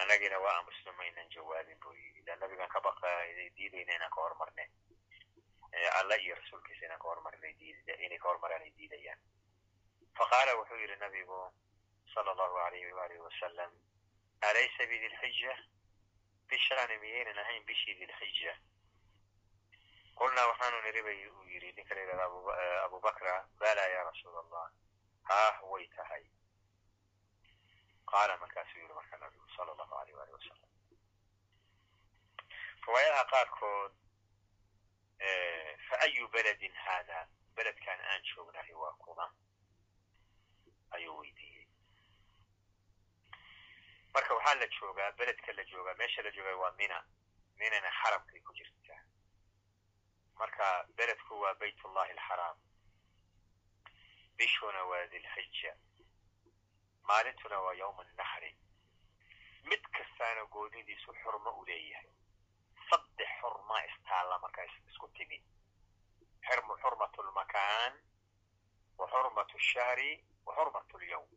annagina 0.00 0.38
waa 0.38 0.54
aamusno 0.56 0.92
ma 0.92 1.04
jawaabin 1.34 1.78
buu 1.80 1.94
yidhi 1.94 2.20
ila 2.20 2.36
nabigan 2.36 2.68
ka 2.68 2.80
diidayna 3.56 3.94
inaan 3.94 4.10
ka 4.10 4.20
hormarne 4.20 4.64
alla 5.98 6.16
iyo 6.16 6.34
rasuulkiisa 6.34 6.84
inaan 6.86 7.00
ka 7.00 7.08
hormarinay 7.08 7.54
inay 8.04 8.18
ka 8.18 8.28
hormaraan 8.28 8.62
ay 8.62 8.72
diidayaan 8.76 9.20
faqaala 10.16 10.56
wuxuu 10.56 10.76
yidhi 10.76 10.96
nabigu 10.96 11.38
sala 12.14 12.30
allahu 12.32 12.56
alayhi 12.56 12.92
waalihi 12.92 13.20
wasalam 13.20 13.72
alaysa 14.40 14.86
bidilxija 14.86 15.54
bishaani 16.48 16.98
miyaynan 16.98 17.38
ahayn 17.38 17.64
bishii 17.64 17.94
dilxija 18.00 18.56
qulnaa 20.42 20.50
waxaanu 20.50 20.82
niri 20.82 21.02
bay 21.02 21.28
uu 21.28 21.44
yidhi 21.46 21.72
ninka 21.72 21.94
la 21.94 22.00
yidhahda 22.00 22.84
abubakra 22.84 23.48
bala 23.58 23.86
ya 23.86 24.02
rasuul 24.04 24.36
allah 24.38 24.70
haah 25.22 25.62
way 25.70 25.86
tahay. 25.96 26.24
Qaala 28.10 28.36
markaasuu 28.36 28.78
yidhi 28.80 28.94
marka 28.94 29.16
nabigu 29.18 29.46
sala 29.56 29.72
allahu 29.72 29.94
alayh 29.94 30.14
waalihi 30.14 30.34
wasalam 30.34 30.70
riwaayadaha 32.86 33.24
qaarkood 33.30 33.92
fa 35.88 35.96
ayu 36.06 36.28
beledin 36.28 36.74
haada? 36.74 37.28
Beledkan 37.56 38.00
aan 38.00 38.22
joognahay 38.24 38.74
waa 38.74 38.92
kuma. 38.98 39.26
Ayuu 40.90 41.18
weydiiyey. 41.20 41.66
Marka 44.14 44.34
waxaa 44.34 44.54
la 44.54 44.66
joogaa 44.66 45.12
beledka 45.12 45.52
la 45.52 45.64
joogaa 45.64 45.94
meesha 45.94 46.22
la 46.22 46.30
joogaa 46.30 46.56
waa 46.56 46.72
mina. 46.72 47.04
Minana 47.56 47.90
xaramkay 48.02 48.40
ku 48.40 48.52
jirtaa 48.54 49.11
marka 50.38 50.66
beledku 50.96 51.40
waa 51.42 51.54
bayt 51.54 51.84
ullahi 51.84 52.12
alxaraam. 52.16 52.56
Bishuna 54.36 54.84
waa 54.90 55.06
dilxija 55.12 55.72
maalintuna 57.08 57.58
waa 57.64 57.74
yowma 57.82 58.04
naxri 58.18 58.52
mid 59.70 59.82
kastaana 59.96 60.44
goonidiisu 60.54 61.12
xurmo 61.22 61.50
u 61.60 61.64
leeyahay. 61.66 62.10
Saddex 62.90 63.30
xurmaa 63.40 63.82
istaalla 63.90 64.38
markaa 64.38 64.64
isku 64.90 65.08
timid 65.16 65.42
xurmat 66.82 67.14
lmakaan 67.26 67.92
wa 68.98 69.06
xurmat 69.12 69.50
shahri 69.70 70.12
wa 70.46 70.54
xurmat 70.56 70.88
lyowm 71.00 71.30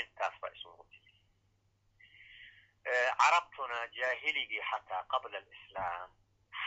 intaas 0.00 0.34
isugu 0.54 0.84
timid 0.92 1.16
carabtuna 3.20 3.78
jaahiligii 3.98 4.62
xataa 4.70 5.02
qabla 5.12 5.38
alislaam 5.38 6.10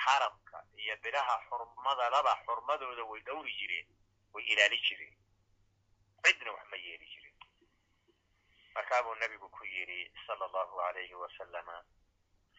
xaramka 0.03 0.63
iyo 0.77 0.96
bilaha 1.03 1.36
xurmada 1.50 2.10
laba 2.10 2.34
xurmadooda 2.46 3.03
way 3.03 3.22
dhowri 3.22 3.53
jireen 3.60 3.88
way 4.34 4.44
ilaali 4.44 4.77
jireen. 4.88 5.15
Cidna 6.24 6.51
wax 6.51 6.65
ma 6.72 6.77
yeeli 6.77 7.06
jirin 7.06 7.36
markaa 8.74 9.03
buu 9.03 9.15
nabigu 9.15 9.50
ku 9.50 9.63
yidhi 9.65 10.12
sala 10.27 10.46
allahu 10.46 10.79
alayhi 10.82 11.13
wasalama 11.13 11.84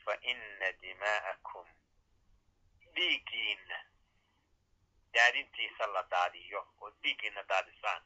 fa 0.04 0.16
ina 0.23 0.73
dimaa'akum 0.82 1.66
dhiiggiinna 2.94 3.78
daadintiisa 5.14 5.87
la 5.87 6.02
daadiyo 6.02 6.66
ood 6.80 6.94
dhiiggiinna 7.02 7.42
daadisaan 7.42 8.02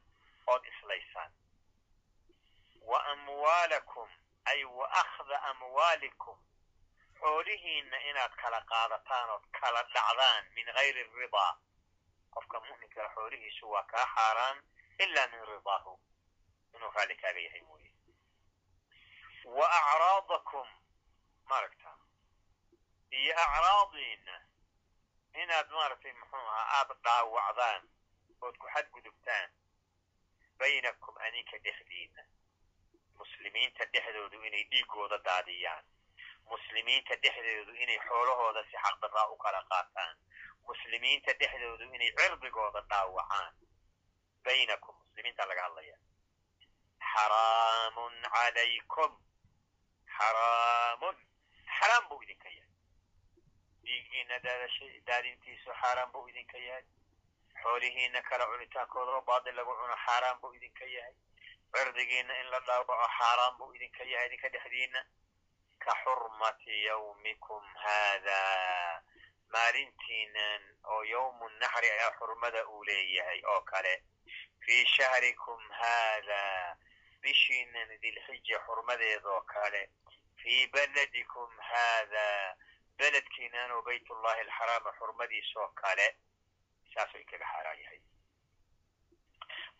ood 0.46 0.64
islaysaan. 0.66 1.32
Wa 2.80 3.04
amwaalakum 3.12 4.08
ay 4.44 4.64
wa 4.64 4.86
akhda 4.92 5.42
amwaalikum 5.42 6.38
xoolihiinna 7.20 7.98
inaad 8.10 8.34
kala 8.42 8.60
qaadataan 8.72 9.30
ood 9.30 9.44
kala 9.60 9.82
dhacdaan 9.94 10.44
min 10.54 10.66
gayri 10.76 11.02
ridaa 11.20 11.52
qofka 12.34 12.60
mu'minkaa 12.60 13.08
xoolihiisu 13.14 13.70
waa 13.70 13.84
kaa 13.92 14.06
xaaraan 14.14 14.62
ila 15.04 15.26
min 15.32 15.46
ridaahu 15.52 16.00
inuu 16.74 16.90
raalli 16.96 17.16
kaaga 17.16 17.40
yahay 17.40 17.62
mooye. 17.68 17.90
Wa 19.44 19.66
acraadakum 19.78 20.68
maaragta 21.50 21.90
iyo 23.10 23.34
acraadiinna 23.44 24.36
inaad 25.42 25.68
maaragtay 25.70 26.12
muxuu 26.12 26.38
ahaa 26.48 26.66
aada 26.78 26.94
dhaawacdaan 27.04 27.82
ood 28.40 28.56
ku 28.58 28.66
xadgudubtaan 28.74 29.50
baynakum 30.58 31.16
aninka 31.26 31.58
dhexdiinna 31.64 32.22
muslimiinta 33.18 33.84
dhexdoodu 33.92 34.42
inay 34.48 34.64
dhiigooda 34.70 35.18
daadiyaan 35.28 35.84
muslimiinta 36.52 37.14
dhexdoodu 37.22 37.72
inay 37.82 37.98
xoolahooda 38.08 38.62
si 38.70 38.76
xaqdarraa 38.84 39.28
u 39.34 39.36
kala 39.44 39.60
qaataan 39.70 40.16
muslimiinta 40.68 41.32
dhexdoodu 41.40 41.84
inay 41.94 42.10
cirdigooda 42.20 42.80
dhaawacaan 42.90 43.52
baynakum 44.44 44.94
muslimiinta 45.02 45.46
laga 45.50 45.62
hadlaya 45.66 45.96
xaraamun 47.12 48.14
calaykum 48.34 49.12
xaraamun 50.16 51.16
xaraam 51.78 52.08
buu 52.08 52.22
idinka 52.22 52.48
yahay 52.48 52.72
dhiigiina 53.84 54.38
daadintiisu 55.08 55.70
xaaraan 55.82 56.12
buu 56.12 56.28
idinka 56.28 56.58
yahay 56.66 56.84
xoolihiina 57.62 58.22
kala 58.30 58.46
cunitaankooda 58.52 59.12
oo 59.18 59.22
baadil 59.30 59.54
lagu 59.56 59.72
cuno 59.80 59.96
xaaraan 60.06 60.40
buu 60.40 60.52
idinka 60.58 60.84
yahay 60.96 61.14
cirdigiina 61.74 62.38
in 62.40 62.50
la 62.50 62.60
dhaawaco 62.68 63.08
xaaraan 63.18 63.56
buu 63.58 63.72
idinka 63.74 64.04
yahay 64.12 64.26
idinka 64.26 64.48
dhexdiina 64.54 65.00
ka 65.78 65.92
xurmati 66.04 66.84
yawmikum 66.84 67.64
haada 67.84 68.40
maalintiinan 69.54 70.62
oo 70.92 71.02
yawmu 71.04 71.48
naxri 71.60 71.88
ayaa 71.90 72.12
xurmada 72.18 72.60
uu 72.68 72.84
leeyahay 72.84 73.40
oo 73.52 73.60
kale 73.70 73.94
fii 74.64 74.84
shahrikum 74.96 75.60
haada 75.80 76.40
bishiinan 77.22 77.88
dilxija 78.02 78.58
xurmadeedoo 78.66 79.40
kale 79.54 79.82
fii 80.42 80.66
beladikum 80.74 81.50
haada 81.70 82.56
beledkiinan 82.98 83.70
oo 83.76 83.82
baytullahi 83.82 84.40
alxaraama 84.40 84.92
xurmadiisoo 84.98 85.68
kale 85.82 86.06
saasuu 86.94 87.20
inkaga 87.20 87.46
xaaraan 87.52 87.80
yahay 87.82 88.00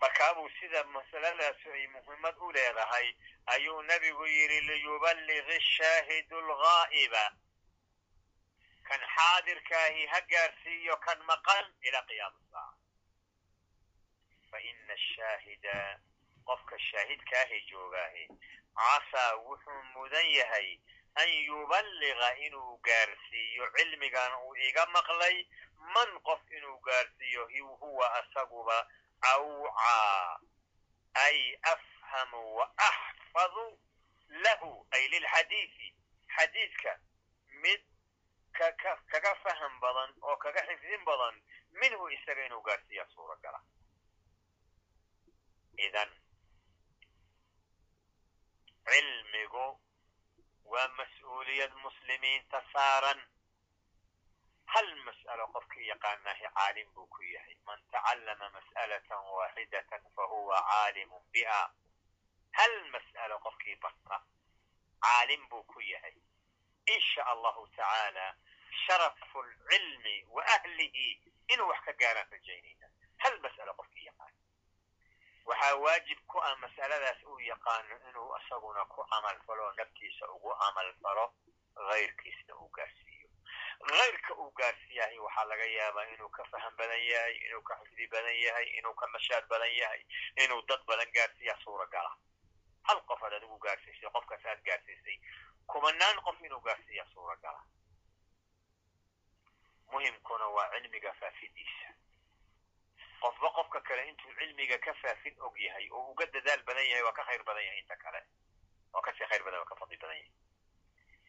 markaabuu 0.01 0.49
sida 0.61 0.85
masaladaas 0.85 1.67
ay 1.75 1.87
muhiimad 1.95 2.37
u 2.39 2.53
leedahay 2.53 3.09
ayuu 3.47 3.83
nebigu 3.83 4.27
yidhi 4.27 4.61
liyuballig 4.61 5.49
ashaahidu 5.57 6.39
alghaa'iba 6.39 7.25
xaadirkaahi 8.89 10.07
ha 10.07 10.21
gaarsiiyo 10.21 10.97
kan 11.07 11.19
maqan 11.31 11.65
ila 11.89 12.03
qiyaam 12.09 12.35
saaca 12.53 12.79
faina 14.51 14.95
ashaahida 14.95 15.77
qofka 16.47 16.79
shaahidkaahi 16.79 17.61
joogaahi 17.71 18.29
casaa 18.81 19.31
wuxuu 19.47 19.83
mudan 19.95 20.27
yahay 20.39 20.69
an 21.23 21.29
yuballiga 21.29 22.29
inuu 22.47 22.77
gaarsiiyo 22.89 23.71
cilmigan 23.77 24.33
uu 24.45 24.57
iga 24.69 24.87
maqlay 24.87 25.47
man 25.95 26.19
qof 26.29 26.41
inuu 26.59 26.79
gaarsiiyo 26.81 27.47
huwa 27.81 28.13
asaguba 28.21 28.79
ay 31.15 31.39
afhamu 31.63 32.57
wa 32.57 32.67
axfadu 32.77 33.79
lahu 34.29 34.87
ay 34.91 35.09
lilxadiidi 35.09 35.89
xadiidka 36.37 36.93
mid 37.63 37.81
kaga 38.53 39.35
faham 39.43 39.81
badan 39.81 40.11
oo 40.23 40.37
kaga 40.37 40.63
xifdin 40.67 41.05
badan 41.05 41.43
minhu 41.81 42.09
isaga 42.17 42.47
inuu 42.47 42.63
gaarsiiya 42.63 43.07
suuragala 43.15 43.61
idan 45.87 46.11
cilmigu 48.89 49.67
waa 50.65 50.89
mas'uuliyad 50.99 51.73
muslimiinta 51.85 52.63
saaran 52.73 53.21
hal 54.75 54.89
mas'alo 55.07 55.47
qofkii 55.55 55.87
yaqaanaahi 55.93 56.45
caalim 56.55 56.89
buu 56.95 57.07
ku 57.07 57.23
yahay 57.23 57.57
man 57.67 57.81
fahuwa 60.17 60.63
caalimun 60.63 61.23
biha 61.33 61.71
hal 62.53 62.75
mas'alo 62.91 63.39
qofkii 63.39 63.77
barta 63.77 64.23
caalim 65.01 65.49
buu 65.49 65.63
ku 65.63 65.81
yahay 65.81 66.15
in 66.87 67.01
sha 67.01 67.27
allahu 67.27 67.67
tacaala 67.77 68.37
sharafu 68.87 69.43
lcilmi 69.43 70.25
wa 70.31 70.43
ahlihi 70.47 71.21
inuu 71.49 71.69
wax 71.69 71.81
ka 71.85 71.93
gaaraan 71.93 72.31
rajaynayna 72.31 72.89
hal 73.19 73.41
mas'alo 73.41 73.75
qofkii 73.75 74.05
yaqaan 74.07 74.35
waxaa 75.45 75.75
waajib 75.77 76.19
ku 76.27 76.39
ah 76.41 76.57
mas'aladaas 76.57 77.23
uu 77.25 77.39
yaqaano 77.41 77.97
inuu 78.11 78.37
isaguna 78.37 78.85
ku 78.85 79.05
camal 79.11 79.39
falo 79.47 79.73
naftiisa 79.73 80.31
ugu 80.31 80.55
camal 80.61 80.95
falo 81.03 81.35
hayrkiisna 81.91 82.55
uu 82.55 82.69
hayrka 83.81 84.35
uu 84.35 84.51
gaarsiiyahay 84.51 85.19
waxaa 85.19 85.45
laga 85.45 85.65
yaabaa 85.65 86.07
inuu 86.15 86.29
ka 86.29 86.45
faham 86.51 86.77
badan 86.77 87.03
yahay 87.11 87.37
inuu 87.47 87.63
ka 87.63 87.75
xifdi 87.83 88.07
badan 88.07 88.37
yahay 88.41 88.67
inuu 88.79 88.95
ka 88.95 89.07
nashaad 89.07 89.47
badan 89.49 89.73
yahay 89.77 90.03
inuu 90.45 90.63
dad 90.69 90.81
badan 90.87 91.11
gaarsiiya 91.13 91.57
suuragala. 91.65 92.17
Hal 92.89 93.01
qof 93.07 93.23
aad 93.23 93.33
adigu 93.33 93.59
gaarsiisay 93.59 94.11
qofkaas 94.11 94.45
aad 94.47 94.63
gaarsiisay 94.65 95.19
kumanaan 95.67 96.17
qof 96.25 96.41
inuu 96.43 96.61
gaarsiiya 96.61 97.07
suuragala. 97.15 97.61
Muhimkuna 99.93 100.47
waa 100.49 100.71
cilmiga 100.73 101.13
faafidiisa 101.21 101.89
qofba 103.21 103.51
qofka 103.57 103.81
kale 103.81 104.09
intuu 104.09 104.33
cilmiga 104.39 104.79
ka 104.79 104.95
faafin 105.03 105.37
og 105.41 105.59
yahay 105.61 105.89
oo 105.91 106.11
uga 106.13 106.27
dadaal 106.27 106.63
badan 106.63 106.87
yahay 106.89 107.03
waa 107.03 107.13
ka 107.13 107.25
khayr 107.25 107.43
badan 107.45 107.65
yahay 107.65 107.79
inta 107.81 107.97
kale. 107.97 108.21
Waa 108.93 109.03
ka 109.03 109.13
sii 109.19 109.27
khayr 109.31 109.43
badan 109.45 109.61
waa 109.61 109.71
ka 109.71 109.77
fadli 109.77 109.97
badan 109.97 110.17
yahay. 110.17 110.33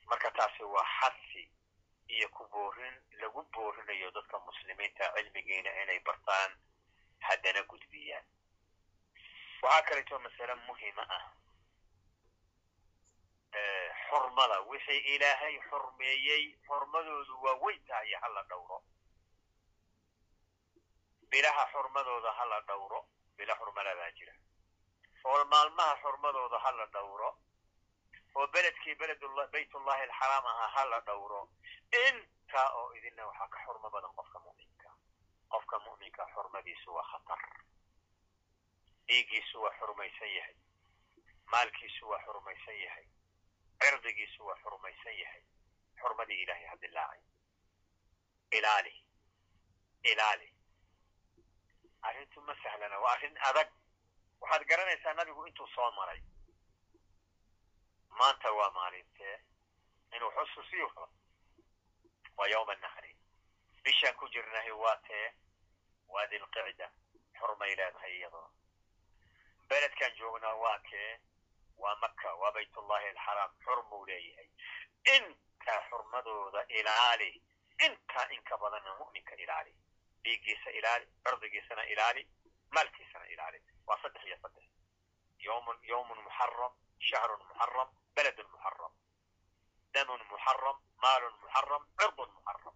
Marka 0.06 0.32
taasi 0.32 0.64
waa 0.64 0.86
xadsi 1.00 1.44
iyo 2.08 2.28
ku 2.30 2.44
boorin 2.52 2.96
lagu 3.22 3.42
boorinayo 3.54 4.12
dadka 4.12 4.40
muslimiinta 4.40 5.14
cilmigiina 5.16 5.72
inay 5.84 6.00
bartaan 6.00 6.52
haddana 7.20 7.62
gudbiyaan. 7.64 8.26
Waxaa 9.62 9.82
kaleeto 9.88 10.20
masale 10.20 10.56
muhima 10.68 11.04
ah 11.10 11.26
xurmada. 14.10 14.60
Wixii 14.70 15.02
ilaahay 15.16 15.56
xurmeeyey 15.70 16.44
xurmadoodu 16.68 17.42
waa 17.44 17.56
weyn 17.64 17.82
tahay 17.88 18.14
hala 18.22 18.44
dhowro. 18.50 18.84
Bilaha 21.30 21.66
xurmadooda 21.74 22.32
hala 22.32 22.62
dhowro 22.68 23.06
bila 23.38 23.56
xurmaladaa 23.56 24.12
jira. 24.12 24.34
Oo 25.26 25.46
maalmaha 25.46 25.96
xurmadooda 26.02 26.60
hala 26.60 26.86
dhowro 26.86 27.30
oo 28.36 28.48
beledkii 28.48 28.96
beledullah 28.96 29.48
baytullahi 29.52 30.02
alxaraam 30.08 30.46
ahaa 30.46 30.68
hala 30.76 31.00
dhowro 31.08 31.42
intaa 32.08 32.70
oo 32.80 32.94
idinna 32.98 33.26
waxaa 33.28 33.48
ka 33.48 33.60
xurmo 33.66 33.90
badan 33.90 34.14
qofka 34.20 34.40
mu'minka. 34.40 34.90
Qofka 35.50 35.80
mu'minka 35.80 36.28
xurmadiisu 36.34 36.94
waa 36.96 37.08
khatar. 37.12 37.40
Dhiiggiisu 39.08 39.62
waa 39.62 39.74
xurmaysan 39.80 40.32
yahay. 40.38 40.56
Maalkiisu 41.52 42.10
waa 42.10 42.20
xurmaysan 42.26 42.78
yahay. 42.84 43.06
Cirdigiisu 43.82 44.46
waa 44.48 44.58
xurmaysan 44.64 45.18
yahay. 45.22 45.42
Xurmadii 46.02 46.42
ilaahay 46.44 46.66
ha 46.72 46.76
dilaacay 46.82 47.22
ilaali. 48.52 48.94
Ilaali. 50.04 50.50
Arrintu 52.02 52.42
ma 52.42 52.56
sahlana 52.64 53.00
waa 53.00 53.14
arrin 53.14 53.38
adag. 53.50 53.70
Waxaad 54.42 54.66
garanaysaa 54.70 55.14
nabigu 55.14 55.46
intuu 55.48 55.68
soo 55.76 55.92
maray 55.92 56.22
maanta 58.20 58.52
waa 58.52 58.72
maalintee 58.72 59.36
inuu 60.16 60.32
xusuusiyo 60.32 60.88
waa 62.38 62.48
yowma 62.48 62.76
nahri. 62.76 63.12
Bishaan 63.84 64.16
ku 64.16 64.28
jirnahay 64.30 64.72
waa 64.72 64.98
tee. 65.08 65.34
Waa 66.08 66.28
dilqicda 66.32 66.88
xurmay 67.40 67.76
leedahay 67.76 68.14
iyadoo 68.18 68.50
beledkan 69.70 70.16
joognaa 70.18 70.54
waa 70.64 70.80
kee 70.90 71.20
waa 71.78 71.96
maka 71.96 72.36
waa 72.36 72.52
baytullahi 72.52 73.08
alxaraam. 73.10 73.52
Xurmuu 73.66 74.06
leeyahay. 74.08 74.50
Intaa 75.16 75.82
xurmadooda 75.90 76.66
ilaali 76.70 77.42
intaa 77.86 78.28
inka 78.32 78.58
badanna 78.58 78.96
mu'minka 79.00 79.36
ilaali. 79.36 79.74
Dhiiggiisa 80.24 80.70
ilaali 80.70 81.06
cirdigiisana 81.24 81.84
ilaali 81.84 82.28
maalkiisana 82.76 83.26
ilaali. 83.26 83.60
Waa 83.88 83.98
saddex 84.02 84.24
iyo 84.26 84.38
saddex. 84.42 84.64
Yowmun 85.90 86.20
muxaram 86.24 86.74
shahrun 87.00 87.42
muxaram 87.48 87.90
beledun 88.16 88.48
muxaram 88.54 88.94
damun 89.94 90.22
muxaram 90.32 90.78
maalun 91.04 91.36
muxaram 91.44 91.84
cirdun 92.00 92.30
muxaram 92.38 92.76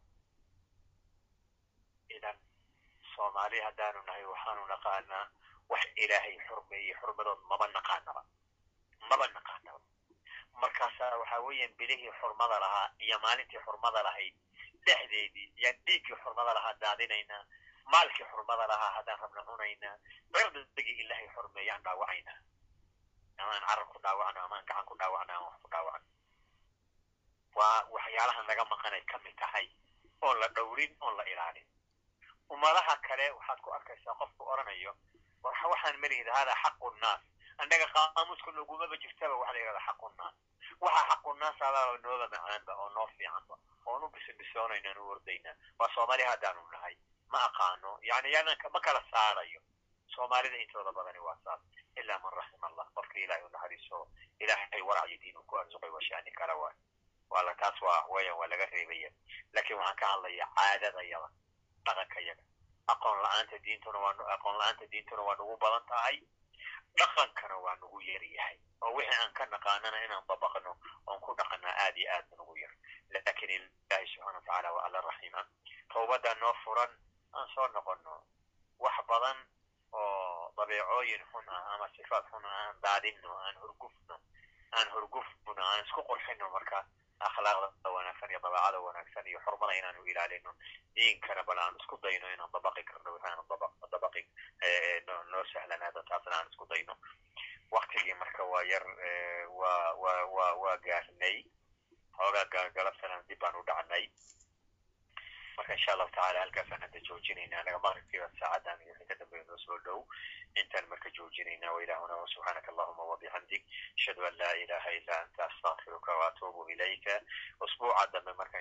idan 2.18 2.38
soomaali 3.16 3.60
haddaanu 3.68 4.02
nahay 4.08 4.26
waxaanu 4.32 4.66
naqaanaa 4.74 5.26
wax 5.72 5.84
ilaahay 6.04 6.36
xurmeeyey 6.48 6.94
xurmadood 7.02 7.40
maba 7.52 7.68
naqaanaba 7.78 8.22
maba 9.10 9.26
naqaanaba 9.38 9.80
markaasaa 10.62 11.18
waxaa 11.22 11.42
weeyaan 11.48 11.74
bilihii 11.80 12.12
xurmada 12.20 12.60
lahaa 12.64 12.88
iyo 13.06 13.20
maalintii 13.26 13.62
xurmada 13.66 14.04
lahayd 14.08 14.36
dhexdeedii 14.86 15.48
yaan 15.64 15.78
dhiiggii 15.86 16.18
xurmada 16.24 16.54
lahaa 16.58 16.74
daadinaynaa 16.84 17.44
maalkii 17.94 18.28
xurmada 18.32 18.68
lahaa 18.72 18.92
haddaan 18.98 19.20
rabna 19.24 19.44
cunaynaa 19.50 19.96
cirdigii 20.34 20.98
ilaahay 21.04 21.28
xurmeeyaan 21.36 21.84
dhaawacaynaa 21.86 22.38
amaan 23.44 23.64
carar 23.68 23.86
ku 23.92 23.98
dhaawacno 24.04 24.40
amaan 24.46 24.66
gacan 24.66 24.86
ku 24.86 24.96
dhaawacno 25.00 25.34
amaan 25.34 25.46
wax 25.52 25.60
ku 25.64 25.70
dhaawacno. 25.74 26.08
Waa 27.58 27.80
waxyaalahan 27.96 28.46
laga 28.48 28.66
maqanay 28.66 29.02
ka 29.12 29.18
mid 29.24 29.36
tahay 29.42 29.68
oon 30.22 30.40
la 30.40 30.48
dhowrin 30.48 30.92
oon 31.02 31.18
la 31.18 31.24
ilaalin. 31.24 31.68
Ummadaha 32.50 32.96
kale 33.08 33.32
waxaad 33.38 33.60
ku 33.62 33.70
arkaysaa 33.72 34.16
qofku 34.20 34.44
odhanayo 34.54 34.94
waxaan 35.44 35.98
malihida 36.02 36.34
hada 36.34 36.54
xaqu 36.64 36.88
nnaas 36.98 37.22
annaga 37.58 37.88
qaamuuska 37.96 38.52
nogumaba 38.52 38.96
jirtaba 38.98 39.36
waxa 39.42 39.54
la 39.54 39.60
yidhahda 39.60 39.82
xaqu 39.88 40.10
nnaas 40.14 40.36
waxa 40.82 41.02
xaqu 41.10 41.30
nnaas 41.36 41.62
abaaba 41.62 41.98
nooba 42.04 42.28
macaanba 42.28 42.74
oo 42.82 42.90
noo 42.90 43.08
fiicanba 43.18 43.56
oon 43.86 44.04
u 44.04 44.10
bisibisoonaynaan 44.10 44.98
u 44.98 45.08
waa 45.80 45.90
soomaali 45.96 46.24
haddaanu 46.24 46.68
nahay 46.72 46.96
ma 47.32 47.38
aqaano. 47.48 48.00
Yani 48.02 48.32
yaanaan 48.34 48.72
ma 48.74 48.80
kala 48.82 49.02
saarayo. 49.12 49.62
Soomaalida 50.16 50.58
intooda 50.58 50.92
badani 50.92 51.20
waa 51.20 51.38
saas 51.44 51.62
ilaa 51.96 52.20
man 52.20 52.34
raxima 52.34 52.69
qofka 53.20 53.26
ilahay 53.26 53.44
u 53.44 53.50
naxariiso 53.50 54.08
ilaahay 54.40 54.82
waracyo 54.82 55.18
diinu 55.18 55.44
ku 55.44 55.58
arsuqay 55.58 55.90
waa 55.90 56.02
shani 56.02 56.32
kale 56.32 56.54
waay 56.54 56.76
wala 57.30 57.56
taas 57.56 57.82
waa 57.82 58.06
weyan 58.10 58.36
waa 58.38 58.48
laga 58.48 58.66
reebaya 58.66 59.10
laakin 59.54 59.78
waxaan 59.78 59.96
ka 59.96 60.08
hadlaya 60.08 60.46
caadada 60.56 61.02
yada 61.04 61.30
dhaqanka 61.86 62.20
yaga 62.22 62.44
aqoon 62.88 63.22
la'aanta 63.22 63.58
diintuna 63.60 64.00
aqoon 64.36 64.58
la'aanta 64.58 64.88
diintuna 64.92 65.22
waa 65.22 65.36
nagu 65.36 65.58
badan 65.58 65.84
tahay 65.88 66.22
dhaqankana 66.98 67.56
waa 67.58 67.76
nagu 67.76 68.02
yar 68.02 68.24
yahay 68.24 68.58
oo 68.82 68.94
wixii 68.96 69.20
aan 69.22 69.34
ka 69.34 69.46
naqaanana 69.46 70.04
inaan 70.06 70.24
dabaqno 70.28 70.78
oon 71.08 71.20
ku 71.22 71.36
dhaqanaa 71.36 71.76
aad 71.86 71.98
iyo 71.98 72.12
aad 72.16 72.26
nagu 72.38 72.58
yar 72.58 72.74
laakiin 73.10 73.52
ilahi 73.52 74.08
subxana 74.08 74.34
watacaala 74.38 74.72
waa 74.74 74.86
alla 74.86 75.02
raxiima 75.02 75.46
tawbadda 75.94 76.34
noo 76.36 76.54
furan 76.64 76.92
aan 77.34 77.48
soo 77.56 77.68
noqono 77.68 78.24
wax 78.80 78.96
badan 79.08 79.38
dabeecooyin 80.60 81.24
xun 81.32 81.50
ah 81.56 81.64
ama 81.74 81.88
sifaad 81.98 82.26
xun 82.32 82.46
ah 82.46 82.56
aan 82.64 82.76
daadinno 82.86 83.32
aan 83.46 83.56
hurgufno 83.64 84.16
aan 84.78 84.88
hurgufno 84.96 85.62
aan 85.72 85.86
isku 85.86 86.02
qurxino 86.10 86.50
marka 86.56 86.80
akhlaaqda 87.28 87.90
wanaagsan 87.96 88.30
iyo 88.32 88.40
dabeecada 88.46 88.80
wanaagsan 88.88 89.28
iyo 89.28 89.40
xurmada 89.46 89.74
inaanu 89.80 90.04
ilaalino 90.12 90.52
diinkana 90.96 91.44
bal 91.44 91.60
aan 91.66 91.76
isku 91.80 91.98
dayno 92.04 92.28
inaan 92.34 92.52
dabaqi 92.54 92.84
karno 92.92 93.14
waxaanu 93.16 93.44
dabaqi 93.96 94.22
noo 95.32 95.44
sahlanaado 95.54 96.04
taasna 96.10 96.36
aan 96.40 96.48
isku 96.52 96.66
dayno 96.74 96.96
waktigii 97.72 98.14
marka 98.24 98.44
waa 98.52 98.64
yar 98.72 98.86
waa 99.60 99.94
waa 100.04 100.24
waa 100.36 100.54
waa 100.64 100.78
gaarnay 100.88 101.38
xoogaa 102.18 102.70
galabsanaan 102.78 103.28
dib 103.28 103.40
baan 103.40 103.56
u 103.56 103.64
dhacnay 103.68 104.06
marka 105.58 105.74
insha 105.76 105.92
allahu 105.94 106.12
tacala 106.16 106.40
halkaasaan 106.46 106.82
hadda 106.86 107.00
joojinayna 107.10 107.60
anaga 107.62 107.80
maqribkiiba 107.86 108.30
saacadan 108.40 108.82
iyo 108.86 108.94
ka 109.10 109.16
dambeeya 109.20 109.44
noo 109.50 109.58
soo 109.66 109.78
dhow 109.86 110.00
intaan 110.56 110.88
marka 110.90 111.10
joojinayna 111.18 111.72
wailahuna 111.74 112.18
subxaanaka 112.34 112.72
allahuma 112.72 113.04
wabixamdik 113.12 113.64
ashhadu 113.98 114.26
an 114.26 114.34
laa 114.42 114.54
ilaha 114.64 114.90
illa 114.98 115.14
anta 115.22 115.46
astaqfiruka 115.46 116.12
waatuubu 116.22 116.70
ilayka 116.70 117.22
usbuuca 117.62 118.08
dambe 118.14 118.34
marka 118.34 118.58